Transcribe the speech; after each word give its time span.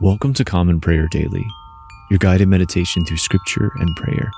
Welcome 0.00 0.32
to 0.34 0.44
Common 0.44 0.80
Prayer 0.80 1.08
Daily, 1.08 1.44
your 2.08 2.18
guided 2.18 2.46
meditation 2.46 3.04
through 3.04 3.16
scripture 3.16 3.72
and 3.80 3.96
prayer. 3.96 4.30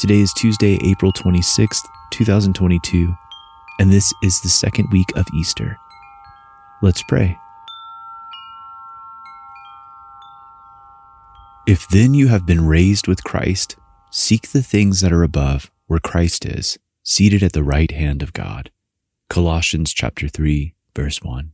Today 0.00 0.18
is 0.18 0.32
Tuesday, 0.32 0.80
April 0.82 1.12
26th, 1.12 1.86
2022, 2.10 3.16
and 3.78 3.92
this 3.92 4.12
is 4.20 4.40
the 4.40 4.48
second 4.48 4.90
week 4.90 5.14
of 5.14 5.28
Easter. 5.32 5.78
Let's 6.82 7.04
pray. 7.04 7.38
If 11.68 11.86
then 11.86 12.12
you 12.12 12.26
have 12.26 12.44
been 12.44 12.66
raised 12.66 13.06
with 13.06 13.22
Christ, 13.22 13.76
seek 14.10 14.48
the 14.48 14.62
things 14.62 15.02
that 15.02 15.12
are 15.12 15.22
above, 15.22 15.70
where 15.86 16.00
Christ 16.00 16.44
is, 16.44 16.80
seated 17.04 17.44
at 17.44 17.52
the 17.52 17.62
right 17.62 17.92
hand 17.92 18.24
of 18.24 18.32
God. 18.32 18.72
Colossians 19.30 19.92
chapter 19.92 20.26
3, 20.26 20.74
verse 20.96 21.22
1. 21.22 21.53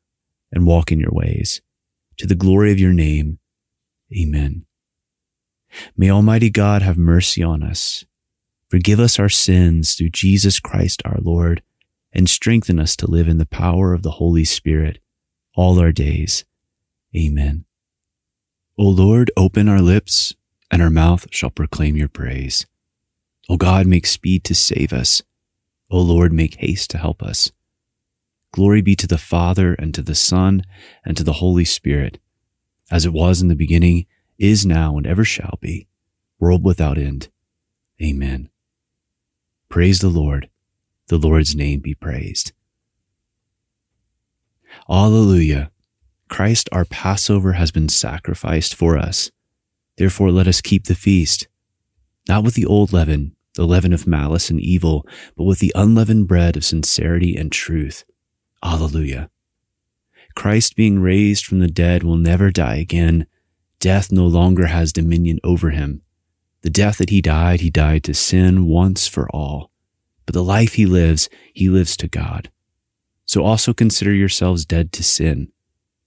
and 0.51 0.65
walk 0.65 0.91
in 0.91 0.99
your 0.99 1.11
ways. 1.11 1.61
To 2.17 2.27
the 2.27 2.35
glory 2.35 2.71
of 2.71 2.79
your 2.79 2.93
name. 2.93 3.39
Amen. 4.15 4.65
May 5.95 6.09
Almighty 6.09 6.49
God 6.49 6.81
have 6.81 6.97
mercy 6.97 7.41
on 7.41 7.63
us, 7.63 8.03
forgive 8.69 8.99
us 8.99 9.17
our 9.17 9.29
sins 9.29 9.95
through 9.95 10.09
Jesus 10.09 10.59
Christ 10.59 11.01
our 11.05 11.19
Lord, 11.21 11.63
and 12.11 12.29
strengthen 12.29 12.79
us 12.79 12.95
to 12.97 13.09
live 13.09 13.27
in 13.27 13.37
the 13.37 13.45
power 13.45 13.93
of 13.93 14.03
the 14.03 14.11
Holy 14.11 14.43
Spirit 14.43 14.99
all 15.55 15.79
our 15.79 15.91
days. 15.93 16.43
Amen. 17.15 17.65
O 18.77 18.83
Lord, 18.83 19.31
open 19.37 19.69
our 19.69 19.81
lips, 19.81 20.33
and 20.69 20.81
our 20.81 20.89
mouth 20.89 21.27
shall 21.31 21.49
proclaim 21.49 21.95
your 21.95 22.09
praise. 22.09 22.65
O 23.49 23.57
God, 23.57 23.85
make 23.85 24.05
speed 24.05 24.43
to 24.45 24.55
save 24.55 24.93
us. 24.93 25.23
O 25.89 25.99
Lord, 25.99 26.31
make 26.31 26.55
haste 26.55 26.89
to 26.91 26.97
help 26.97 27.21
us. 27.21 27.51
Glory 28.51 28.81
be 28.81 28.95
to 28.97 29.07
the 29.07 29.17
Father 29.17 29.73
and 29.75 29.93
to 29.93 30.01
the 30.01 30.15
Son 30.15 30.63
and 31.05 31.15
to 31.15 31.23
the 31.23 31.33
Holy 31.33 31.65
Spirit, 31.65 32.19
as 32.89 33.05
it 33.05 33.13
was 33.13 33.41
in 33.41 33.47
the 33.47 33.55
beginning, 33.55 34.05
is 34.37 34.65
now, 34.65 34.97
and 34.97 35.07
ever 35.07 35.23
shall 35.23 35.57
be, 35.61 35.87
world 36.39 36.63
without 36.63 36.97
end. 36.97 37.29
Amen. 38.01 38.49
Praise 39.69 39.99
the 39.99 40.09
Lord. 40.09 40.49
The 41.07 41.17
Lord's 41.17 41.55
name 41.55 41.79
be 41.79 41.95
praised. 41.95 42.51
Alleluia. 44.89 45.71
Christ 46.27 46.69
our 46.71 46.85
Passover 46.85 47.53
has 47.53 47.71
been 47.71 47.89
sacrificed 47.89 48.73
for 48.73 48.97
us. 48.97 49.31
Therefore 49.97 50.31
let 50.31 50.47
us 50.47 50.61
keep 50.61 50.85
the 50.85 50.95
feast, 50.95 51.47
not 52.27 52.43
with 52.43 52.55
the 52.55 52.65
old 52.65 52.91
leaven, 52.93 53.35
the 53.55 53.67
leaven 53.67 53.93
of 53.93 54.07
malice 54.07 54.49
and 54.49 54.59
evil, 54.59 55.05
but 55.35 55.43
with 55.43 55.59
the 55.59 55.73
unleavened 55.75 56.27
bread 56.27 56.55
of 56.55 56.65
sincerity 56.65 57.35
and 57.35 57.51
truth. 57.51 58.03
Alleluia. 58.63 59.29
Christ 60.35 60.75
being 60.75 60.99
raised 60.99 61.45
from 61.45 61.59
the 61.59 61.67
dead 61.67 62.03
will 62.03 62.17
never 62.17 62.51
die 62.51 62.75
again. 62.75 63.27
Death 63.79 64.11
no 64.11 64.25
longer 64.25 64.67
has 64.67 64.93
dominion 64.93 65.39
over 65.43 65.71
him. 65.71 66.01
The 66.61 66.69
death 66.69 66.99
that 66.99 67.09
he 67.09 67.21
died, 67.21 67.61
he 67.61 67.69
died 67.69 68.03
to 68.03 68.13
sin 68.13 68.67
once 68.67 69.07
for 69.07 69.29
all. 69.31 69.71
But 70.25 70.33
the 70.33 70.43
life 70.43 70.73
he 70.73 70.85
lives, 70.85 71.29
he 71.53 71.69
lives 71.69 71.97
to 71.97 72.07
God. 72.07 72.51
So 73.25 73.43
also 73.43 73.73
consider 73.73 74.13
yourselves 74.13 74.65
dead 74.65 74.91
to 74.93 75.03
sin 75.03 75.51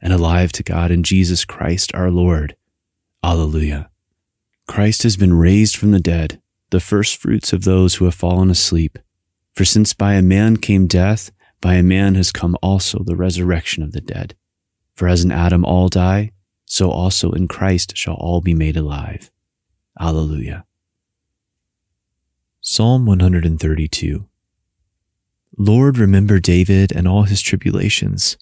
and 0.01 0.13
alive 0.13 0.53
to 0.53 0.63
God 0.63 0.91
in 0.91 1.03
Jesus 1.03 1.45
Christ 1.45 1.95
our 1.95 2.11
Lord. 2.11 2.57
Alleluia. 3.23 3.91
Christ 4.69 5.03
has 5.03 5.17
been 5.17 5.35
raised 5.35 5.77
from 5.77 5.91
the 5.91 6.01
dead, 6.01 6.41
the 6.71 6.81
first 6.81 7.17
fruits 7.17 7.53
of 7.53 7.65
those 7.65 7.97
who 7.97 8.05
have 8.05 8.15
fallen 8.15 8.51
asleep. 8.51 8.99
For 9.55 9.65
since 9.65 9.95
by 9.95 10.15
a 10.15 10.23
man 10.23 10.59
came 10.59 10.87
death, 10.87 11.31
by 11.65 11.77
a 11.77 11.83
man 11.83 12.15
has 12.15 12.31
come 12.31 12.55
also 12.61 13.03
the 13.03 13.17
resurrection 13.17 13.83
of 13.83 13.93
the 13.93 14.01
dead. 14.03 14.37
For 14.95 15.09
as 15.09 15.25
in 15.25 15.33
Adam 15.33 15.65
all 15.65 15.89
die, 15.89 16.33
so 16.67 16.91
also 16.91 17.33
in 17.33 17.49
Christ 17.49 17.97
shall 17.97 18.17
all 18.17 18.43
be 18.43 18.53
made 18.53 18.77
alive. 18.77 19.31
Alleluia. 19.99 20.67
Psalm 22.61 23.07
132 23.07 24.29
Lord, 25.57 25.97
remember 25.97 26.39
David 26.39 26.93
and 26.93 27.09
all 27.09 27.23
his 27.23 27.41
tribulations, 27.41 28.37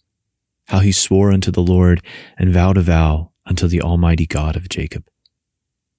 how 0.66 0.80
he 0.80 0.90
swore 0.90 1.30
unto 1.30 1.52
the 1.52 1.62
Lord 1.62 2.02
and 2.36 2.52
vowed 2.52 2.76
a 2.76 2.82
vow 2.82 3.30
unto 3.46 3.68
the 3.68 3.82
Almighty 3.82 4.26
God 4.26 4.56
of 4.56 4.68
Jacob. 4.68 5.04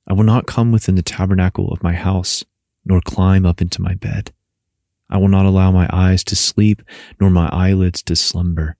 I 0.09 0.12
will 0.12 0.25
not 0.25 0.45
come 0.45 0.73
within 0.73 0.95
the 0.95 1.01
tabernacle 1.01 1.72
of 1.72 1.83
my 1.83 1.94
house, 1.94 2.44
nor 2.83 3.00
climb 3.00 3.45
up 3.45 3.62
into 3.62 3.81
my 3.81 3.94
bed. 3.94 4.33
I 5.13 5.18
will 5.18 5.28
not 5.28 5.46
allow 5.46 5.72
my 5.72 5.88
eyes 5.94 6.24
to 6.24 6.35
sleep, 6.35 6.81
nor 7.22 7.29
my 7.29 7.47
eyelids 7.50 8.01
to 8.03 8.16
slumber, 8.16 8.78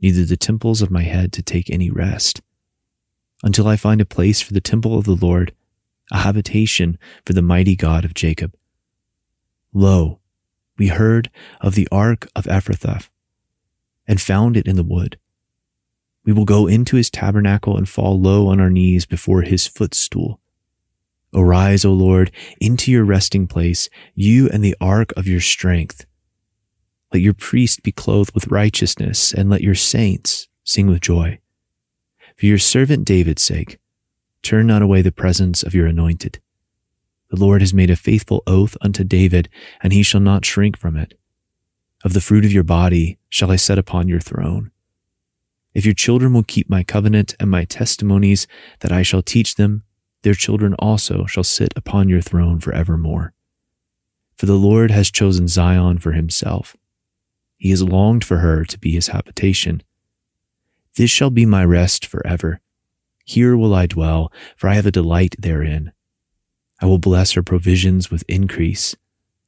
neither 0.00 0.24
the 0.24 0.36
temples 0.36 0.80
of 0.80 0.92
my 0.92 1.02
head 1.02 1.32
to 1.32 1.42
take 1.42 1.68
any 1.68 1.90
rest, 1.90 2.40
until 3.42 3.66
I 3.66 3.74
find 3.74 4.00
a 4.00 4.04
place 4.04 4.40
for 4.40 4.52
the 4.52 4.60
temple 4.60 4.96
of 4.96 5.06
the 5.06 5.16
Lord, 5.16 5.52
a 6.12 6.18
habitation 6.18 7.00
for 7.26 7.32
the 7.32 7.42
mighty 7.42 7.74
God 7.74 8.04
of 8.04 8.14
Jacob. 8.14 8.54
Lo, 9.72 10.20
we 10.78 10.86
heard 10.86 11.30
of 11.60 11.74
the 11.74 11.88
ark 11.90 12.28
of 12.36 12.44
Ephrathah, 12.44 13.08
and 14.06 14.20
found 14.20 14.56
it 14.56 14.68
in 14.68 14.76
the 14.76 14.84
wood. 14.84 15.18
We 16.24 16.32
will 16.32 16.44
go 16.44 16.68
into 16.68 16.94
his 16.94 17.10
tabernacle 17.10 17.76
and 17.76 17.88
fall 17.88 18.20
low 18.20 18.46
on 18.46 18.60
our 18.60 18.70
knees 18.70 19.04
before 19.04 19.42
his 19.42 19.66
footstool. 19.66 20.38
Arise, 21.34 21.84
O 21.84 21.92
Lord, 21.92 22.30
into 22.60 22.90
your 22.90 23.04
resting 23.04 23.46
place, 23.46 23.88
you 24.14 24.48
and 24.50 24.62
the 24.62 24.76
ark 24.80 25.12
of 25.16 25.26
your 25.26 25.40
strength. 25.40 26.04
Let 27.12 27.22
your 27.22 27.34
priest 27.34 27.82
be 27.82 27.92
clothed 27.92 28.34
with 28.34 28.48
righteousness, 28.48 29.32
and 29.32 29.48
let 29.48 29.62
your 29.62 29.74
saints 29.74 30.48
sing 30.64 30.86
with 30.86 31.00
joy. 31.00 31.38
For 32.36 32.46
your 32.46 32.58
servant 32.58 33.04
David's 33.06 33.42
sake, 33.42 33.78
turn 34.42 34.66
not 34.66 34.82
away 34.82 35.02
the 35.02 35.12
presence 35.12 35.62
of 35.62 35.74
your 35.74 35.86
anointed. 35.86 36.40
The 37.30 37.40
Lord 37.40 37.62
has 37.62 37.72
made 37.72 37.90
a 37.90 37.96
faithful 37.96 38.42
oath 38.46 38.76
unto 38.82 39.04
David, 39.04 39.48
and 39.82 39.92
he 39.92 40.02
shall 40.02 40.20
not 40.20 40.44
shrink 40.44 40.76
from 40.76 40.96
it. 40.96 41.18
Of 42.04 42.12
the 42.12 42.20
fruit 42.20 42.44
of 42.44 42.52
your 42.52 42.64
body 42.64 43.18
shall 43.30 43.50
I 43.50 43.56
set 43.56 43.78
upon 43.78 44.08
your 44.08 44.20
throne. 44.20 44.70
If 45.72 45.86
your 45.86 45.94
children 45.94 46.34
will 46.34 46.42
keep 46.42 46.68
my 46.68 46.82
covenant 46.82 47.34
and 47.40 47.50
my 47.50 47.64
testimonies 47.64 48.46
that 48.80 48.92
I 48.92 49.02
shall 49.02 49.22
teach 49.22 49.54
them, 49.54 49.84
their 50.22 50.34
children 50.34 50.74
also 50.74 51.26
shall 51.26 51.44
sit 51.44 51.72
upon 51.76 52.08
your 52.08 52.20
throne 52.20 52.60
forevermore. 52.60 53.34
For 54.36 54.46
the 54.46 54.54
Lord 54.54 54.90
has 54.90 55.10
chosen 55.10 55.48
Zion 55.48 55.98
for 55.98 56.12
himself. 56.12 56.76
He 57.56 57.70
has 57.70 57.82
longed 57.82 58.24
for 58.24 58.38
her 58.38 58.64
to 58.64 58.78
be 58.78 58.92
his 58.92 59.08
habitation. 59.08 59.82
This 60.96 61.10
shall 61.10 61.30
be 61.30 61.46
my 61.46 61.64
rest 61.64 62.06
forever. 62.06 62.60
Here 63.24 63.56
will 63.56 63.74
I 63.74 63.86
dwell, 63.86 64.32
for 64.56 64.68
I 64.68 64.74
have 64.74 64.86
a 64.86 64.90
delight 64.90 65.36
therein. 65.38 65.92
I 66.80 66.86
will 66.86 66.98
bless 66.98 67.32
her 67.32 67.42
provisions 67.42 68.10
with 68.10 68.24
increase, 68.28 68.96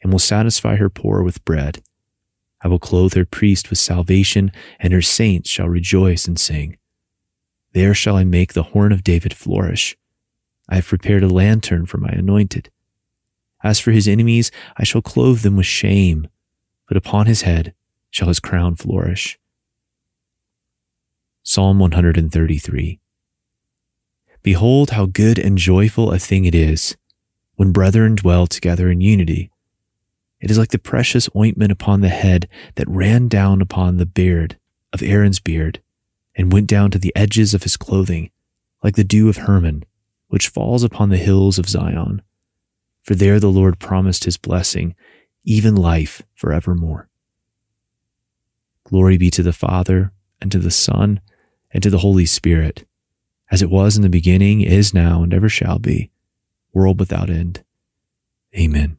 and 0.03 0.13
will 0.13 0.21
satisfy 0.21 0.77
her 0.77 0.89
poor 0.89 1.23
with 1.23 1.45
bread. 1.45 1.83
I 2.63 2.69
will 2.69 2.79
clothe 2.79 3.15
her 3.15 3.25
priest 3.25 3.69
with 3.69 3.79
salvation, 3.79 4.53
and 4.79 4.93
her 4.93 5.03
saints 5.03 5.51
shall 5.51 5.69
rejoice 5.69 6.27
and 6.27 6.39
sing. 6.39 6.79
There 7.73 7.95
shall 7.95 8.17
I 8.17 8.25
make 8.25 8.53
the 8.53 8.63
horn 8.63 8.93
of 8.93 9.03
David 9.03 9.35
flourish 9.35 9.97
I 10.69 10.77
have 10.77 10.87
prepared 10.87 11.23
a 11.23 11.29
lantern 11.29 11.87
for 11.87 11.99
my 11.99 12.09
anointed. 12.09 12.71
As 13.63 13.81
for 13.81 13.91
his 13.93 14.09
enemies, 14.09 14.51
I 14.77 14.85
shall 14.85 15.03
clothe 15.03 15.41
them 15.41 15.57
with 15.57 15.67
shame, 15.67 16.29
but 16.87 16.97
upon 16.97 17.27
his 17.27 17.43
head 17.43 17.75
shall 18.11 18.29
his 18.29 18.41
crown 18.41 18.77
flourish. 18.77 19.39
Psalm 21.43 21.79
133 21.79 23.01
Behold 24.43 24.91
how 24.91 25.07
good 25.07 25.39
and 25.39 25.57
joyful 25.57 26.13
a 26.13 26.19
thing 26.19 26.45
it 26.45 26.55
is 26.55 26.97
when 27.57 27.73
brethren 27.73 28.15
dwell 28.15 28.47
together 28.47 28.91
in 28.91 29.01
unity. 29.01 29.51
It 30.41 30.51
is 30.51 30.59
like 30.59 30.71
the 30.71 30.79
precious 30.79 31.29
ointment 31.35 31.73
upon 31.73 32.01
the 32.01 32.09
head 32.09 32.49
that 32.75 32.89
ran 32.89 33.29
down 33.29 33.63
upon 33.63 33.97
the 33.97 34.07
beard 34.07 34.59
of 34.93 35.03
Aaron's 35.03 35.41
beard 35.41 35.81
and 36.35 36.53
went 36.53 36.67
down 36.67 36.91
to 36.91 36.99
the 36.99 37.13
edges 37.17 37.55
of 37.55 37.63
his 37.63 37.77
clothing, 37.77 38.31
like 38.83 38.97
the 38.97 39.05
dew 39.05 39.29
of 39.29 39.39
Hermon 39.39 39.85
which 40.29 40.49
falls 40.49 40.83
upon 40.83 41.09
the 41.11 41.17
hills 41.17 41.59
of 41.59 41.69
Zion. 41.69 42.23
For 43.03 43.15
there 43.15 43.39
the 43.39 43.51
Lord 43.51 43.79
promised 43.79 44.25
his 44.25 44.37
blessing, 44.37 44.95
even 45.45 45.77
life 45.77 46.23
forevermore. 46.35 47.09
Glory 48.85 49.17
be 49.17 49.31
to 49.31 49.43
the 49.43 49.53
Father, 49.53 50.13
and 50.41 50.51
to 50.53 50.59
the 50.59 50.71
Son, 50.71 51.21
and 51.71 51.83
to 51.83 51.91
the 51.91 51.99
Holy 51.99 52.27
Spirit, 52.27 52.87
as 53.51 53.63
it 53.63 53.71
was 53.71 53.97
in 53.97 54.03
the 54.03 54.09
beginning, 54.09 54.61
is 54.61 54.95
now, 54.95 55.23
and 55.23 55.33
ever 55.33 55.49
shall 55.49 55.79
be, 55.79 56.11
world 56.73 56.99
without 57.01 57.31
end. 57.31 57.65
Amen. 58.57 58.99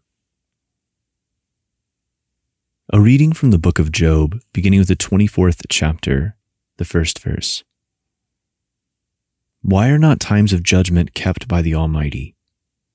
A 2.93 2.99
reading 2.99 3.33
from 3.33 3.51
the 3.51 3.57
book 3.57 3.79
of 3.79 3.91
Job, 3.91 4.39
beginning 4.53 4.79
with 4.79 4.87
the 4.87 4.95
24th 4.95 5.65
chapter, 5.69 6.35
the 6.77 6.85
first 6.85 7.19
verse. 7.19 7.63
Why 9.67 9.89
are 9.89 9.97
not 9.97 10.19
times 10.19 10.53
of 10.53 10.61
judgment 10.61 11.15
kept 11.15 11.47
by 11.47 11.63
the 11.63 11.73
Almighty? 11.73 12.35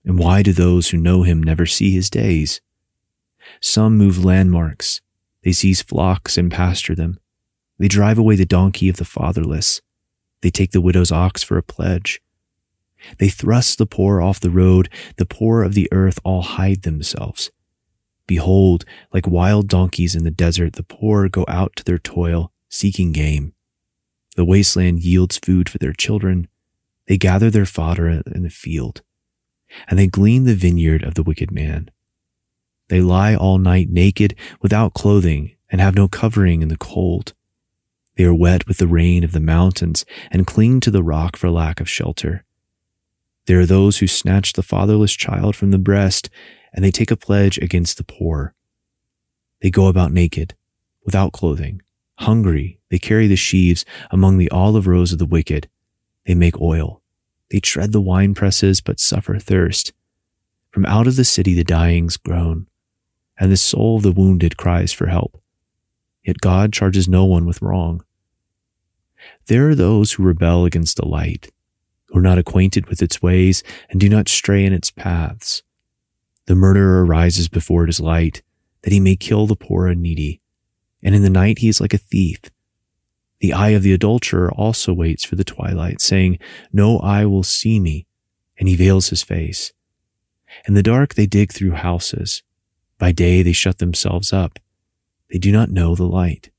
And 0.04 0.16
why 0.20 0.40
do 0.44 0.52
those 0.52 0.90
who 0.90 0.98
know 0.98 1.24
him 1.24 1.42
never 1.42 1.66
see 1.66 1.90
his 1.90 2.08
days? 2.08 2.60
Some 3.60 3.98
move 3.98 4.24
landmarks. 4.24 5.00
They 5.42 5.50
seize 5.50 5.82
flocks 5.82 6.38
and 6.38 6.48
pasture 6.48 6.94
them. 6.94 7.18
They 7.80 7.88
drive 7.88 8.18
away 8.18 8.36
the 8.36 8.46
donkey 8.46 8.88
of 8.88 8.98
the 8.98 9.04
fatherless. 9.04 9.80
They 10.42 10.50
take 10.50 10.70
the 10.70 10.80
widow's 10.80 11.10
ox 11.10 11.42
for 11.42 11.58
a 11.58 11.62
pledge. 11.62 12.22
They 13.18 13.30
thrust 13.30 13.78
the 13.78 13.84
poor 13.84 14.22
off 14.22 14.38
the 14.38 14.48
road. 14.48 14.88
The 15.16 15.26
poor 15.26 15.64
of 15.64 15.74
the 15.74 15.88
earth 15.90 16.20
all 16.22 16.42
hide 16.42 16.82
themselves. 16.82 17.50
Behold, 18.28 18.84
like 19.12 19.26
wild 19.26 19.66
donkeys 19.66 20.14
in 20.14 20.22
the 20.22 20.30
desert, 20.30 20.74
the 20.74 20.84
poor 20.84 21.28
go 21.28 21.44
out 21.48 21.74
to 21.74 21.84
their 21.84 21.98
toil, 21.98 22.52
seeking 22.68 23.10
game. 23.10 23.54
The 24.36 24.44
wasteland 24.44 25.02
yields 25.02 25.36
food 25.36 25.68
for 25.68 25.78
their 25.78 25.92
children. 25.92 26.46
They 27.10 27.18
gather 27.18 27.50
their 27.50 27.66
fodder 27.66 28.08
in 28.08 28.44
the 28.44 28.50
field, 28.50 29.02
and 29.88 29.98
they 29.98 30.06
glean 30.06 30.44
the 30.44 30.54
vineyard 30.54 31.02
of 31.02 31.14
the 31.14 31.24
wicked 31.24 31.50
man. 31.50 31.90
They 32.88 33.00
lie 33.00 33.34
all 33.34 33.58
night 33.58 33.88
naked, 33.90 34.36
without 34.62 34.94
clothing, 34.94 35.56
and 35.68 35.80
have 35.80 35.96
no 35.96 36.06
covering 36.06 36.62
in 36.62 36.68
the 36.68 36.76
cold. 36.76 37.34
They 38.14 38.22
are 38.22 38.32
wet 38.32 38.68
with 38.68 38.78
the 38.78 38.86
rain 38.86 39.24
of 39.24 39.32
the 39.32 39.40
mountains 39.40 40.06
and 40.30 40.46
cling 40.46 40.78
to 40.82 40.92
the 40.92 41.02
rock 41.02 41.36
for 41.36 41.50
lack 41.50 41.80
of 41.80 41.90
shelter. 41.90 42.44
There 43.46 43.58
are 43.58 43.66
those 43.66 43.98
who 43.98 44.06
snatch 44.06 44.52
the 44.52 44.62
fatherless 44.62 45.14
child 45.14 45.56
from 45.56 45.72
the 45.72 45.78
breast, 45.78 46.30
and 46.72 46.84
they 46.84 46.92
take 46.92 47.10
a 47.10 47.16
pledge 47.16 47.58
against 47.58 47.96
the 47.96 48.04
poor. 48.04 48.54
They 49.62 49.70
go 49.72 49.88
about 49.88 50.12
naked, 50.12 50.54
without 51.04 51.32
clothing. 51.32 51.82
Hungry, 52.20 52.78
they 52.88 53.00
carry 53.00 53.26
the 53.26 53.34
sheaves 53.34 53.84
among 54.12 54.38
the 54.38 54.50
olive 54.50 54.86
rows 54.86 55.12
of 55.12 55.18
the 55.18 55.26
wicked. 55.26 55.68
They 56.24 56.36
make 56.36 56.60
oil. 56.60 56.99
They 57.50 57.60
tread 57.60 57.92
the 57.92 58.00
wine 58.00 58.34
presses, 58.34 58.80
but 58.80 59.00
suffer 59.00 59.38
thirst. 59.38 59.92
From 60.70 60.86
out 60.86 61.06
of 61.06 61.16
the 61.16 61.24
city 61.24 61.54
the 61.54 61.64
dyings 61.64 62.16
groan, 62.16 62.68
and 63.38 63.50
the 63.50 63.56
soul 63.56 63.96
of 63.96 64.02
the 64.02 64.12
wounded 64.12 64.56
cries 64.56 64.92
for 64.92 65.06
help. 65.06 65.42
Yet 66.24 66.40
God 66.40 66.72
charges 66.72 67.08
no 67.08 67.24
one 67.24 67.46
with 67.46 67.62
wrong. 67.62 68.04
There 69.46 69.68
are 69.68 69.74
those 69.74 70.12
who 70.12 70.22
rebel 70.22 70.64
against 70.64 70.96
the 70.96 71.08
light, 71.08 71.50
who 72.06 72.18
are 72.18 72.22
not 72.22 72.38
acquainted 72.38 72.86
with 72.86 73.02
its 73.02 73.20
ways 73.20 73.62
and 73.88 74.00
do 74.00 74.08
not 74.08 74.28
stray 74.28 74.64
in 74.64 74.72
its 74.72 74.90
paths. 74.90 75.62
The 76.46 76.54
murderer 76.54 77.04
rises 77.04 77.48
before 77.48 77.84
it 77.84 77.90
is 77.90 78.00
light, 78.00 78.42
that 78.82 78.92
he 78.92 79.00
may 79.00 79.16
kill 79.16 79.46
the 79.46 79.56
poor 79.56 79.86
and 79.86 80.02
needy. 80.02 80.40
And 81.02 81.14
in 81.14 81.22
the 81.22 81.30
night 81.30 81.58
he 81.58 81.68
is 81.68 81.80
like 81.80 81.94
a 81.94 81.98
thief. 81.98 82.40
The 83.40 83.52
eye 83.52 83.70
of 83.70 83.82
the 83.82 83.92
adulterer 83.92 84.52
also 84.52 84.92
waits 84.92 85.24
for 85.24 85.34
the 85.34 85.44
twilight, 85.44 86.00
saying, 86.00 86.38
No 86.72 86.98
eye 86.98 87.24
will 87.24 87.42
see 87.42 87.80
me. 87.80 88.06
And 88.58 88.68
he 88.68 88.76
veils 88.76 89.08
his 89.08 89.22
face. 89.22 89.72
In 90.68 90.74
the 90.74 90.82
dark 90.82 91.14
they 91.14 91.26
dig 91.26 91.52
through 91.52 91.72
houses. 91.72 92.42
By 92.98 93.12
day 93.12 93.42
they 93.42 93.52
shut 93.52 93.78
themselves 93.78 94.32
up. 94.32 94.58
They 95.30 95.38
do 95.38 95.52
not 95.52 95.70
know 95.70 95.94
the 95.94 96.04
light. 96.04 96.50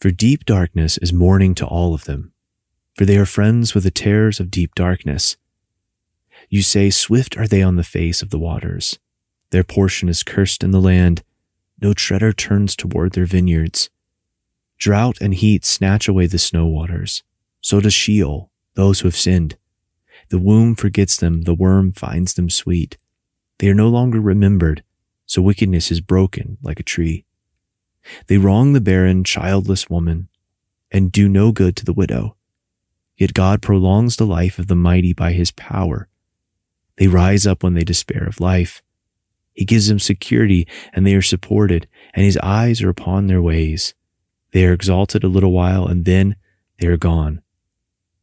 For 0.00 0.10
deep 0.10 0.44
darkness 0.44 0.98
is 0.98 1.12
mourning 1.12 1.54
to 1.56 1.66
all 1.66 1.94
of 1.94 2.04
them, 2.04 2.32
for 2.96 3.04
they 3.04 3.18
are 3.18 3.26
friends 3.26 3.74
with 3.74 3.84
the 3.84 3.90
terrors 3.90 4.40
of 4.40 4.50
deep 4.50 4.74
darkness. 4.74 5.36
You 6.48 6.62
say, 6.62 6.90
Swift 6.90 7.36
are 7.36 7.46
they 7.46 7.62
on 7.62 7.76
the 7.76 7.84
face 7.84 8.22
of 8.22 8.30
the 8.30 8.38
waters. 8.38 8.98
Their 9.50 9.62
portion 9.62 10.08
is 10.08 10.22
cursed 10.22 10.64
in 10.64 10.70
the 10.70 10.80
land. 10.80 11.22
No 11.80 11.92
treader 11.92 12.32
turns 12.32 12.74
toward 12.74 13.12
their 13.12 13.26
vineyards. 13.26 13.90
Drought 14.82 15.20
and 15.20 15.32
heat 15.32 15.64
snatch 15.64 16.08
away 16.08 16.26
the 16.26 16.40
snow 16.40 16.66
waters. 16.66 17.22
So 17.60 17.78
does 17.78 17.94
Sheol, 17.94 18.50
those 18.74 18.98
who 18.98 19.06
have 19.06 19.14
sinned. 19.16 19.56
The 20.30 20.40
womb 20.40 20.74
forgets 20.74 21.16
them, 21.16 21.42
the 21.42 21.54
worm 21.54 21.92
finds 21.92 22.34
them 22.34 22.50
sweet. 22.50 22.98
They 23.60 23.68
are 23.68 23.74
no 23.74 23.88
longer 23.88 24.20
remembered, 24.20 24.82
so 25.24 25.40
wickedness 25.40 25.92
is 25.92 26.00
broken 26.00 26.58
like 26.62 26.80
a 26.80 26.82
tree. 26.82 27.24
They 28.26 28.38
wrong 28.38 28.72
the 28.72 28.80
barren, 28.80 29.22
childless 29.22 29.88
woman 29.88 30.28
and 30.90 31.12
do 31.12 31.28
no 31.28 31.52
good 31.52 31.76
to 31.76 31.84
the 31.84 31.92
widow. 31.92 32.34
Yet 33.16 33.34
God 33.34 33.62
prolongs 33.62 34.16
the 34.16 34.26
life 34.26 34.58
of 34.58 34.66
the 34.66 34.74
mighty 34.74 35.12
by 35.12 35.30
his 35.30 35.52
power. 35.52 36.08
They 36.96 37.06
rise 37.06 37.46
up 37.46 37.62
when 37.62 37.74
they 37.74 37.84
despair 37.84 38.24
of 38.24 38.40
life. 38.40 38.82
He 39.54 39.64
gives 39.64 39.86
them 39.86 40.00
security 40.00 40.66
and 40.92 41.06
they 41.06 41.14
are 41.14 41.22
supported, 41.22 41.86
and 42.14 42.24
his 42.24 42.36
eyes 42.38 42.82
are 42.82 42.88
upon 42.88 43.28
their 43.28 43.40
ways. 43.40 43.94
They 44.52 44.66
are 44.66 44.72
exalted 44.72 45.24
a 45.24 45.28
little 45.28 45.52
while 45.52 45.86
and 45.86 46.04
then 46.04 46.36
they 46.78 46.86
are 46.86 46.96
gone. 46.96 47.42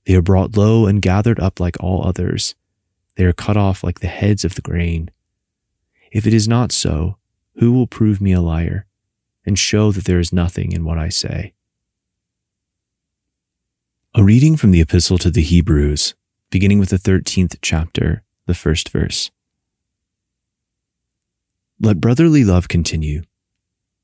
They 0.05 0.15
are 0.15 0.21
brought 0.21 0.57
low 0.57 0.85
and 0.85 1.01
gathered 1.01 1.39
up 1.39 1.59
like 1.59 1.75
all 1.79 2.05
others. 2.07 2.55
They 3.15 3.25
are 3.25 3.33
cut 3.33 3.57
off 3.57 3.83
like 3.83 3.99
the 3.99 4.07
heads 4.07 4.45
of 4.45 4.55
the 4.55 4.61
grain. 4.61 5.11
If 6.11 6.25
it 6.25 6.33
is 6.33 6.47
not 6.47 6.71
so, 6.71 7.17
who 7.55 7.73
will 7.73 7.87
prove 7.87 8.21
me 8.21 8.31
a 8.31 8.41
liar? 8.41 8.85
and 9.49 9.57
show 9.57 9.91
that 9.91 10.05
there 10.05 10.19
is 10.19 10.31
nothing 10.31 10.71
in 10.71 10.83
what 10.83 10.99
I 10.99 11.09
say. 11.09 11.53
A 14.13 14.23
reading 14.23 14.55
from 14.55 14.69
the 14.69 14.79
Epistle 14.79 15.17
to 15.17 15.31
the 15.31 15.41
Hebrews, 15.41 16.13
beginning 16.51 16.77
with 16.77 16.89
the 16.89 16.97
13th 16.97 17.57
chapter, 17.61 18.21
the 18.45 18.53
first 18.53 18.89
verse. 18.89 19.31
Let 21.79 21.99
brotherly 21.99 22.43
love 22.43 22.67
continue. 22.67 23.23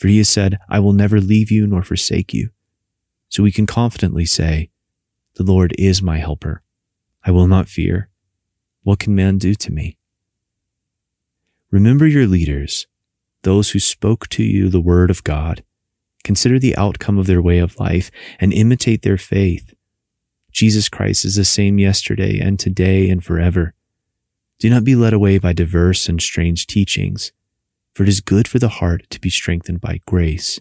For 0.00 0.08
he 0.08 0.18
has 0.18 0.28
said, 0.28 0.58
I 0.68 0.80
will 0.80 0.92
never 0.92 1.20
leave 1.20 1.50
you 1.52 1.66
nor 1.66 1.82
forsake 1.82 2.34
you. 2.34 2.50
So 3.28 3.42
we 3.42 3.52
can 3.52 3.66
confidently 3.66 4.24
say, 4.24 4.70
The 5.34 5.44
Lord 5.44 5.74
is 5.78 6.02
my 6.02 6.18
helper. 6.18 6.62
I 7.24 7.30
will 7.30 7.46
not 7.46 7.68
fear. 7.68 8.08
What 8.82 8.98
can 8.98 9.14
man 9.14 9.38
do 9.38 9.54
to 9.54 9.70
me? 9.70 9.98
Remember 11.70 12.06
your 12.06 12.26
leaders, 12.26 12.86
those 13.42 13.70
who 13.70 13.78
spoke 13.78 14.28
to 14.30 14.42
you 14.42 14.68
the 14.68 14.80
word 14.80 15.10
of 15.10 15.22
God 15.22 15.62
Consider 16.22 16.58
the 16.58 16.76
outcome 16.76 17.18
of 17.18 17.26
their 17.26 17.42
way 17.42 17.58
of 17.58 17.78
life 17.80 18.10
and 18.38 18.52
imitate 18.52 19.02
their 19.02 19.16
faith. 19.16 19.74
Jesus 20.52 20.88
Christ 20.88 21.24
is 21.24 21.36
the 21.36 21.44
same 21.44 21.78
yesterday 21.78 22.38
and 22.38 22.58
today 22.58 23.08
and 23.08 23.24
forever. 23.24 23.74
Do 24.58 24.68
not 24.68 24.84
be 24.84 24.94
led 24.94 25.12
away 25.12 25.38
by 25.38 25.52
diverse 25.52 26.08
and 26.08 26.20
strange 26.20 26.66
teachings, 26.66 27.32
for 27.94 28.02
it 28.02 28.08
is 28.08 28.20
good 28.20 28.46
for 28.46 28.58
the 28.58 28.68
heart 28.68 29.08
to 29.10 29.20
be 29.20 29.30
strengthened 29.30 29.80
by 29.80 30.00
grace, 30.06 30.60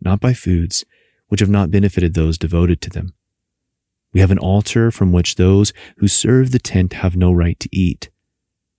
not 0.00 0.20
by 0.20 0.32
foods 0.32 0.84
which 1.28 1.40
have 1.40 1.50
not 1.50 1.70
benefited 1.70 2.14
those 2.14 2.36
devoted 2.38 2.80
to 2.80 2.90
them. 2.90 3.14
We 4.12 4.20
have 4.20 4.32
an 4.32 4.38
altar 4.38 4.90
from 4.90 5.12
which 5.12 5.36
those 5.36 5.72
who 5.98 6.08
serve 6.08 6.50
the 6.50 6.58
tent 6.58 6.94
have 6.94 7.16
no 7.16 7.32
right 7.32 7.58
to 7.60 7.68
eat. 7.72 8.10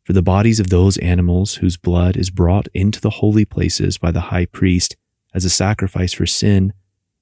For 0.03 0.13
the 0.13 0.21
bodies 0.21 0.60
of 0.60 0.69
those 0.69 0.98
animals 0.98 1.55
whose 1.55 1.77
blood 1.77 2.17
is 2.17 2.29
brought 2.29 2.67
into 2.74 3.00
the 3.00 3.10
holy 3.10 3.45
places 3.45 3.98
by 3.98 4.12
the 4.12 4.21
high 4.21 4.45
priest 4.45 4.98
as 5.33 5.45
a 5.45 5.50
sacrifice 5.50 6.12
for 6.12 6.25
sin 6.25 6.74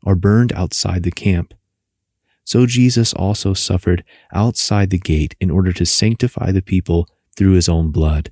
are 0.03 0.15
burned 0.15 0.53
outside 0.53 1.03
the 1.03 1.11
camp. 1.11 1.53
So 2.43 2.65
Jesus 2.65 3.13
also 3.13 3.53
suffered 3.53 4.03
outside 4.33 4.89
the 4.89 4.97
gate 4.97 5.35
in 5.39 5.51
order 5.51 5.71
to 5.73 5.85
sanctify 5.85 6.51
the 6.51 6.63
people 6.63 7.07
through 7.37 7.51
his 7.51 7.69
own 7.69 7.91
blood. 7.91 8.31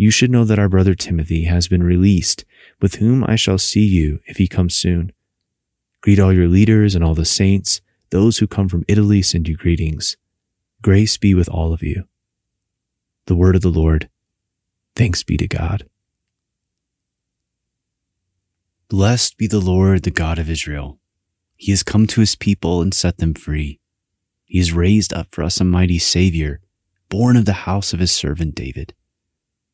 You 0.00 0.12
should 0.12 0.30
know 0.30 0.44
that 0.44 0.60
our 0.60 0.68
brother 0.68 0.94
Timothy 0.94 1.44
has 1.46 1.66
been 1.66 1.82
released, 1.82 2.44
with 2.80 2.94
whom 2.94 3.24
I 3.24 3.34
shall 3.34 3.58
see 3.58 3.84
you 3.84 4.20
if 4.26 4.36
he 4.36 4.46
comes 4.46 4.76
soon. 4.76 5.10
Greet 6.02 6.20
all 6.20 6.32
your 6.32 6.46
leaders 6.46 6.94
and 6.94 7.02
all 7.02 7.16
the 7.16 7.24
saints. 7.24 7.80
Those 8.10 8.38
who 8.38 8.46
come 8.46 8.68
from 8.68 8.84
Italy 8.86 9.22
send 9.22 9.48
you 9.48 9.56
greetings. 9.56 10.16
Grace 10.82 11.16
be 11.16 11.34
with 11.34 11.48
all 11.48 11.72
of 11.72 11.82
you. 11.82 12.04
The 13.26 13.34
word 13.34 13.56
of 13.56 13.62
the 13.62 13.70
Lord. 13.70 14.08
Thanks 14.94 15.24
be 15.24 15.36
to 15.36 15.48
God. 15.48 15.88
Blessed 18.88 19.36
be 19.36 19.48
the 19.48 19.58
Lord, 19.58 20.04
the 20.04 20.12
God 20.12 20.38
of 20.38 20.48
Israel. 20.48 21.00
He 21.56 21.72
has 21.72 21.82
come 21.82 22.06
to 22.06 22.20
his 22.20 22.36
people 22.36 22.80
and 22.80 22.94
set 22.94 23.18
them 23.18 23.34
free. 23.34 23.80
He 24.44 24.58
has 24.58 24.72
raised 24.72 25.12
up 25.12 25.26
for 25.32 25.42
us 25.42 25.60
a 25.60 25.64
mighty 25.64 25.98
Savior, 25.98 26.60
born 27.08 27.36
of 27.36 27.46
the 27.46 27.64
house 27.66 27.92
of 27.92 27.98
his 27.98 28.12
servant 28.12 28.54
David. 28.54 28.94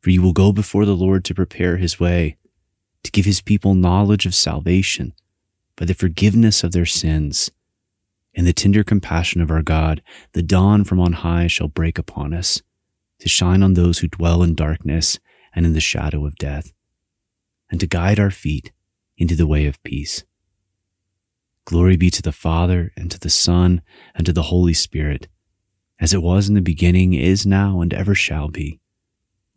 for 0.00 0.10
you 0.10 0.22
will 0.22 0.32
go 0.32 0.52
before 0.52 0.84
the 0.84 0.96
Lord 0.96 1.24
to 1.26 1.34
prepare 1.34 1.76
his 1.76 2.00
way, 2.00 2.36
to 3.02 3.10
give 3.10 3.24
his 3.24 3.40
people 3.40 3.74
knowledge 3.74 4.26
of 4.26 4.34
salvation 4.34 5.12
by 5.76 5.84
the 5.84 5.94
forgiveness 5.94 6.64
of 6.64 6.72
their 6.72 6.86
sins. 6.86 7.50
In 8.32 8.44
the 8.44 8.52
tender 8.52 8.84
compassion 8.84 9.40
of 9.40 9.50
our 9.50 9.62
God, 9.62 10.02
the 10.32 10.42
dawn 10.42 10.84
from 10.84 11.00
on 11.00 11.14
high 11.14 11.46
shall 11.46 11.68
break 11.68 11.98
upon 11.98 12.32
us, 12.32 12.62
to 13.18 13.28
shine 13.28 13.62
on 13.62 13.74
those 13.74 13.98
who 13.98 14.08
dwell 14.08 14.42
in 14.42 14.54
darkness 14.54 15.18
and 15.54 15.66
in 15.66 15.72
the 15.72 15.80
shadow 15.80 16.24
of 16.26 16.36
death, 16.36 16.72
and 17.70 17.80
to 17.80 17.86
guide 17.86 18.20
our 18.20 18.30
feet 18.30 18.72
into 19.18 19.34
the 19.34 19.46
way 19.46 19.66
of 19.66 19.82
peace. 19.82 20.24
Glory 21.66 21.96
be 21.96 22.10
to 22.10 22.22
the 22.22 22.32
Father, 22.32 22.92
and 22.96 23.10
to 23.10 23.18
the 23.18 23.30
Son, 23.30 23.82
and 24.14 24.24
to 24.24 24.32
the 24.32 24.44
Holy 24.44 24.74
Spirit, 24.74 25.28
as 25.98 26.14
it 26.14 26.22
was 26.22 26.48
in 26.48 26.54
the 26.54 26.62
beginning, 26.62 27.12
is 27.12 27.44
now, 27.44 27.80
and 27.80 27.92
ever 27.92 28.14
shall 28.14 28.48
be 28.48 28.80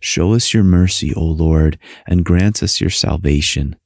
Show 0.00 0.34
us 0.34 0.54
your 0.54 0.64
mercy, 0.64 1.14
O 1.14 1.24
Lord, 1.24 1.78
and 2.06 2.24
grant 2.24 2.62
us 2.62 2.80
your 2.80 2.90
salvation. 2.90 3.76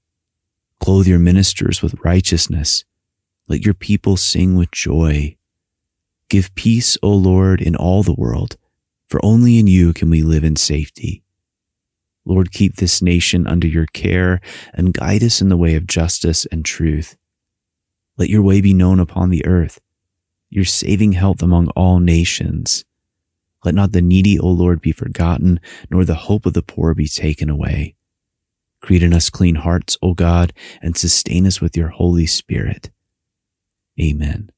Clothe 0.80 1.06
your 1.06 1.18
ministers 1.18 1.82
with 1.82 1.98
righteousness. 2.04 2.84
Let 3.48 3.64
your 3.64 3.74
people 3.74 4.16
sing 4.16 4.56
with 4.56 4.70
joy. 4.70 5.36
Give 6.28 6.54
peace, 6.54 6.96
O 7.02 7.10
Lord, 7.10 7.60
in 7.60 7.76
all 7.76 8.02
the 8.02 8.14
world, 8.14 8.56
for 9.08 9.24
only 9.24 9.58
in 9.58 9.66
you 9.66 9.92
can 9.92 10.10
we 10.10 10.22
live 10.22 10.44
in 10.44 10.56
safety. 10.56 11.22
Lord, 12.24 12.52
keep 12.52 12.76
this 12.76 13.02
nation 13.02 13.46
under 13.46 13.66
your 13.66 13.86
care 13.86 14.40
and 14.72 14.94
guide 14.94 15.22
us 15.22 15.42
in 15.42 15.50
the 15.50 15.56
way 15.56 15.74
of 15.74 15.86
justice 15.86 16.46
and 16.46 16.64
truth. 16.64 17.16
Let 18.16 18.30
your 18.30 18.42
way 18.42 18.60
be 18.60 18.72
known 18.72 18.98
upon 18.98 19.30
the 19.30 19.44
earth, 19.44 19.80
your 20.48 20.64
saving 20.64 21.12
health 21.12 21.42
among 21.42 21.68
all 21.70 22.00
nations. 22.00 22.84
Let 23.64 23.74
not 23.74 23.92
the 23.92 24.02
needy, 24.02 24.38
O 24.38 24.48
Lord, 24.48 24.80
be 24.80 24.92
forgotten, 24.92 25.58
nor 25.90 26.04
the 26.04 26.14
hope 26.14 26.46
of 26.46 26.52
the 26.52 26.62
poor 26.62 26.94
be 26.94 27.08
taken 27.08 27.48
away. 27.48 27.96
Create 28.82 29.02
in 29.02 29.14
us 29.14 29.30
clean 29.30 29.54
hearts, 29.54 29.96
O 30.02 30.12
God, 30.12 30.52
and 30.82 30.96
sustain 30.96 31.46
us 31.46 31.60
with 31.60 31.76
your 31.76 31.88
Holy 31.88 32.26
Spirit. 32.26 32.90
Amen. 34.00 34.50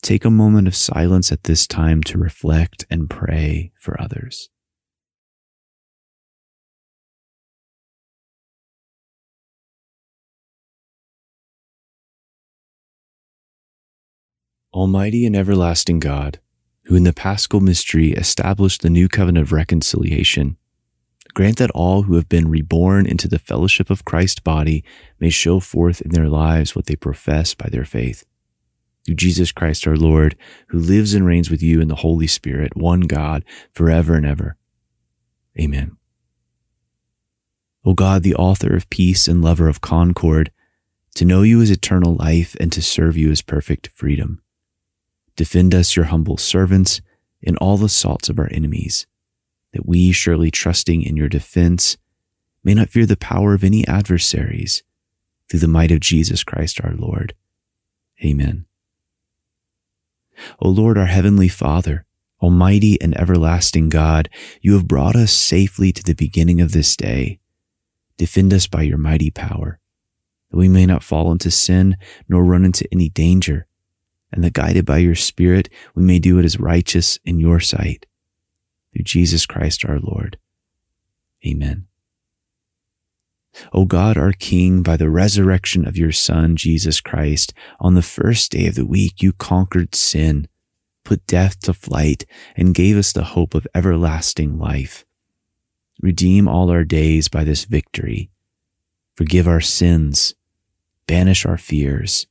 Take 0.00 0.24
a 0.24 0.30
moment 0.30 0.68
of 0.68 0.74
silence 0.74 1.30
at 1.32 1.44
this 1.44 1.66
time 1.66 2.02
to 2.04 2.18
reflect 2.18 2.86
and 2.90 3.10
pray 3.10 3.72
for 3.78 4.00
others. 4.00 4.48
Almighty 14.72 15.24
and 15.24 15.36
everlasting 15.36 16.00
God, 16.00 16.40
who 16.84 16.96
in 16.96 17.04
the 17.04 17.12
paschal 17.12 17.60
mystery 17.60 18.12
established 18.12 18.82
the 18.82 18.90
new 18.90 19.08
covenant 19.08 19.46
of 19.46 19.52
reconciliation, 19.52 20.56
Grant 21.34 21.58
that 21.58 21.70
all 21.72 22.02
who 22.02 22.14
have 22.14 22.28
been 22.28 22.48
reborn 22.48 23.06
into 23.06 23.26
the 23.26 23.40
fellowship 23.40 23.90
of 23.90 24.04
Christ's 24.04 24.38
body 24.38 24.84
may 25.18 25.30
show 25.30 25.58
forth 25.58 26.00
in 26.00 26.12
their 26.12 26.28
lives 26.28 26.76
what 26.76 26.86
they 26.86 26.94
profess 26.94 27.54
by 27.54 27.68
their 27.68 27.84
faith. 27.84 28.24
Through 29.04 29.16
Jesus 29.16 29.50
Christ 29.50 29.86
our 29.86 29.96
Lord, 29.96 30.36
who 30.68 30.78
lives 30.78 31.12
and 31.12 31.26
reigns 31.26 31.50
with 31.50 31.60
you 31.60 31.80
in 31.80 31.88
the 31.88 31.96
Holy 31.96 32.28
Spirit, 32.28 32.76
one 32.76 33.00
God, 33.02 33.44
forever 33.72 34.14
and 34.14 34.24
ever. 34.24 34.56
Amen. 35.60 35.96
O 37.84 37.94
God, 37.94 38.22
the 38.22 38.36
author 38.36 38.74
of 38.74 38.88
peace 38.88 39.26
and 39.26 39.42
lover 39.42 39.68
of 39.68 39.80
concord, 39.80 40.52
to 41.16 41.24
know 41.24 41.42
you 41.42 41.60
is 41.60 41.70
eternal 41.70 42.14
life 42.14 42.56
and 42.60 42.72
to 42.72 42.80
serve 42.80 43.16
you 43.16 43.30
is 43.30 43.42
perfect 43.42 43.88
freedom. 43.88 44.40
Defend 45.36 45.74
us, 45.74 45.96
your 45.96 46.06
humble 46.06 46.36
servants, 46.36 47.00
in 47.42 47.56
all 47.58 47.76
the 47.76 47.86
assaults 47.86 48.28
of 48.28 48.38
our 48.38 48.48
enemies 48.50 49.06
that 49.74 49.86
we, 49.86 50.12
surely 50.12 50.50
trusting 50.50 51.02
in 51.02 51.16
your 51.16 51.28
defense, 51.28 51.98
may 52.62 52.74
not 52.74 52.88
fear 52.88 53.04
the 53.04 53.16
power 53.16 53.54
of 53.54 53.64
any 53.64 53.86
adversaries, 53.86 54.84
through 55.50 55.60
the 55.60 55.68
might 55.68 55.90
of 55.90 56.00
Jesus 56.00 56.44
Christ 56.44 56.80
our 56.82 56.94
Lord. 56.94 57.34
Amen. 58.24 58.66
O 60.60 60.68
Lord, 60.68 60.96
our 60.96 61.06
heavenly 61.06 61.48
Father, 61.48 62.06
Almighty 62.40 63.00
and 63.00 63.18
everlasting 63.18 63.88
God, 63.88 64.30
you 64.60 64.74
have 64.74 64.88
brought 64.88 65.16
us 65.16 65.32
safely 65.32 65.92
to 65.92 66.02
the 66.02 66.14
beginning 66.14 66.60
of 66.60 66.72
this 66.72 66.96
day. 66.96 67.40
Defend 68.16 68.54
us 68.54 68.68
by 68.68 68.82
your 68.82 68.98
mighty 68.98 69.30
power, 69.30 69.80
that 70.50 70.56
we 70.56 70.68
may 70.68 70.86
not 70.86 71.02
fall 71.02 71.32
into 71.32 71.50
sin 71.50 71.96
nor 72.28 72.44
run 72.44 72.64
into 72.64 72.86
any 72.92 73.08
danger, 73.08 73.66
and 74.34 74.44
that 74.44 74.52
guided 74.52 74.84
by 74.84 74.98
your 74.98 75.14
Spirit, 75.14 75.68
we 75.94 76.02
may 76.02 76.18
do 76.18 76.36
what 76.36 76.44
is 76.44 76.60
righteous 76.60 77.18
in 77.24 77.40
your 77.40 77.60
sight 77.60 78.06
through 78.92 79.04
Jesus 79.04 79.46
Christ 79.46 79.84
our 79.84 79.98
Lord. 79.98 80.38
Amen. 81.46 81.86
O 83.72 83.84
God, 83.84 84.16
our 84.16 84.32
King, 84.32 84.82
by 84.82 84.96
the 84.96 85.10
resurrection 85.10 85.86
of 85.86 85.96
your 85.96 86.12
Son, 86.12 86.56
Jesus 86.56 87.00
Christ, 87.00 87.52
on 87.78 87.94
the 87.94 88.02
first 88.02 88.50
day 88.50 88.66
of 88.66 88.74
the 88.74 88.86
week, 88.86 89.22
you 89.22 89.32
conquered 89.32 89.94
sin, 89.94 90.48
put 91.04 91.26
death 91.26 91.60
to 91.60 91.72
flight, 91.72 92.24
and 92.56 92.74
gave 92.74 92.96
us 92.96 93.12
the 93.12 93.24
hope 93.24 93.54
of 93.54 93.66
everlasting 93.74 94.58
life. 94.58 95.04
Redeem 96.00 96.48
all 96.48 96.70
our 96.70 96.84
days 96.84 97.28
by 97.28 97.44
this 97.44 97.64
victory. 97.64 98.30
Forgive 99.14 99.46
our 99.46 99.60
sins. 99.60 100.34
Banish 101.06 101.46
our 101.46 101.58
fears. 101.58 102.26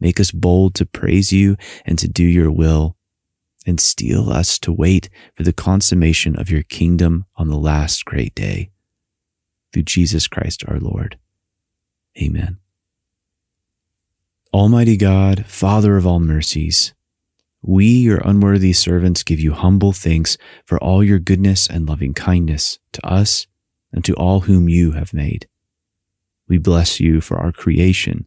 Make 0.00 0.18
us 0.18 0.30
bold 0.30 0.74
to 0.76 0.86
praise 0.86 1.32
you 1.32 1.56
and 1.84 1.98
to 1.98 2.08
do 2.08 2.24
your 2.24 2.50
will 2.50 2.96
and 3.66 3.78
steel 3.78 4.30
us 4.30 4.58
to 4.60 4.72
wait 4.72 5.10
for 5.34 5.42
the 5.42 5.52
consummation 5.52 6.34
of 6.36 6.50
your 6.50 6.62
kingdom 6.62 7.26
on 7.36 7.48
the 7.48 7.58
last 7.58 8.04
great 8.04 8.34
day. 8.34 8.70
Through 9.72 9.82
Jesus 9.82 10.26
Christ 10.26 10.64
our 10.66 10.80
Lord. 10.80 11.18
Amen. 12.20 12.58
Almighty 14.52 14.96
God, 14.96 15.46
Father 15.46 15.96
of 15.96 16.06
all 16.06 16.18
mercies, 16.18 16.92
we, 17.62 17.84
your 17.84 18.20
unworthy 18.24 18.72
servants, 18.72 19.22
give 19.22 19.38
you 19.38 19.52
humble 19.52 19.92
thanks 19.92 20.38
for 20.64 20.82
all 20.82 21.04
your 21.04 21.18
goodness 21.18 21.68
and 21.68 21.88
loving 21.88 22.14
kindness 22.14 22.78
to 22.92 23.06
us 23.06 23.46
and 23.92 24.04
to 24.04 24.14
all 24.14 24.40
whom 24.40 24.68
you 24.68 24.92
have 24.92 25.12
made. 25.12 25.46
We 26.48 26.58
bless 26.58 26.98
you 26.98 27.20
for 27.20 27.36
our 27.38 27.52
creation, 27.52 28.26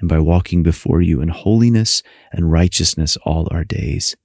and 0.00 0.08
by 0.08 0.18
walking 0.18 0.62
before 0.62 1.00
you 1.00 1.20
in 1.20 1.28
holiness 1.28 2.02
and 2.32 2.50
righteousness 2.50 3.16
all 3.24 3.46
our 3.50 3.64
days 3.64 4.16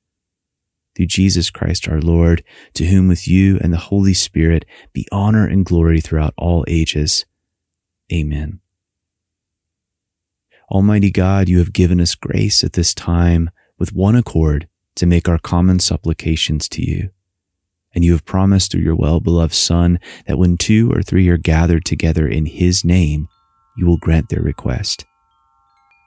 through 0.96 1.08
Jesus 1.08 1.50
Christ 1.50 1.88
our 1.88 2.02
Lord, 2.02 2.44
to 2.74 2.86
whom 2.86 3.08
with 3.08 3.28
you 3.28 3.60
and 3.62 3.74
the 3.74 3.78
Holy 3.78 4.14
Spirit 4.14 4.66
be 4.94 5.08
honor 5.12 5.46
and 5.46 5.66
glory 5.66 6.02
throughout 6.02 6.34
all 6.38 6.64
ages. 6.68 7.26
Amen. 8.12 8.62
Almighty 10.72 11.12
God, 11.12 11.48
you 11.48 11.60
have 11.60 11.74
given 11.74 12.00
us 12.00 12.16
grace 12.16 12.64
at 12.64 12.74
this 12.74 12.94
time 12.94 13.52
with 13.78 13.94
one 13.94 14.16
accord 14.16 14.68
to 14.96 15.06
make 15.06 15.28
our 15.28 15.38
common 15.38 15.80
supplications 15.80 16.68
to 16.70 16.82
you. 16.82 17.12
And 17.94 18.04
you 18.04 18.14
have 18.14 18.26
promised 18.26 18.72
through 18.72 18.82
your 18.82 18.96
well 18.96 19.20
beloved 19.20 19.54
Son 19.54 20.00
that 20.28 20.38
when 20.38 20.58
two 20.58 20.92
or 20.92 21.02
three 21.02 21.30
are 21.30 21.38
gathered 21.38 21.86
together 21.86 22.28
in 22.28 22.46
his 22.46 22.84
name, 22.84 23.28
you 23.78 23.86
will 23.86 23.98
grant 23.98 24.30
their 24.30 24.42
request. 24.42 25.06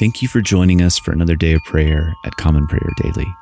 Thank 0.00 0.22
you 0.22 0.28
for 0.28 0.40
joining 0.40 0.80
us 0.80 0.96
for 0.96 1.12
another 1.12 1.36
day 1.36 1.52
of 1.52 1.62
prayer 1.64 2.16
at 2.24 2.34
Common 2.36 2.66
Prayer 2.66 2.88
Daily. 2.96 3.36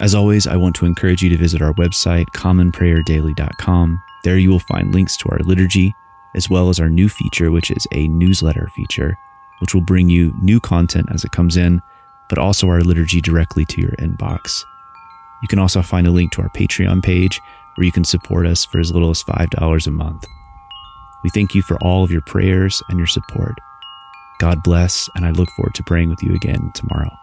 As 0.00 0.14
always, 0.14 0.46
I 0.46 0.56
want 0.56 0.74
to 0.76 0.86
encourage 0.86 1.22
you 1.22 1.28
to 1.28 1.36
visit 1.36 1.60
our 1.60 1.74
website, 1.74 2.24
commonprayerdaily.com. 2.30 4.02
There 4.22 4.38
you 4.38 4.48
will 4.48 4.60
find 4.60 4.94
links 4.94 5.14
to 5.18 5.28
our 5.28 5.40
liturgy, 5.40 5.94
as 6.34 6.48
well 6.48 6.70
as 6.70 6.80
our 6.80 6.88
new 6.88 7.10
feature, 7.10 7.50
which 7.50 7.70
is 7.70 7.86
a 7.92 8.08
newsletter 8.08 8.70
feature, 8.74 9.18
which 9.58 9.74
will 9.74 9.82
bring 9.82 10.08
you 10.08 10.34
new 10.40 10.58
content 10.58 11.10
as 11.12 11.22
it 11.22 11.32
comes 11.32 11.58
in, 11.58 11.82
but 12.30 12.38
also 12.38 12.66
our 12.70 12.80
liturgy 12.80 13.20
directly 13.20 13.66
to 13.66 13.82
your 13.82 13.92
inbox. 13.98 14.64
You 15.42 15.48
can 15.48 15.58
also 15.58 15.82
find 15.82 16.06
a 16.06 16.10
link 16.10 16.32
to 16.32 16.40
our 16.40 16.48
Patreon 16.48 17.02
page 17.02 17.38
where 17.74 17.84
you 17.84 17.92
can 17.92 18.04
support 18.04 18.46
us 18.46 18.64
for 18.64 18.80
as 18.80 18.90
little 18.90 19.10
as 19.10 19.22
$5 19.22 19.86
a 19.86 19.90
month. 19.90 20.24
We 21.22 21.28
thank 21.28 21.54
you 21.54 21.60
for 21.60 21.76
all 21.82 22.02
of 22.02 22.10
your 22.10 22.22
prayers 22.22 22.82
and 22.88 22.96
your 22.96 23.06
support. 23.06 23.60
God 24.38 24.62
bless, 24.62 25.08
and 25.14 25.24
I 25.24 25.30
look 25.30 25.50
forward 25.50 25.74
to 25.74 25.82
praying 25.82 26.08
with 26.08 26.22
you 26.22 26.34
again 26.34 26.72
tomorrow. 26.72 27.18